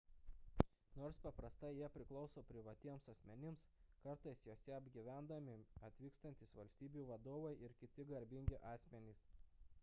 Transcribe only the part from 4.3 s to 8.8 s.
juose apgyvendami atvykstantys valstybių vadovai ir kiti garbingi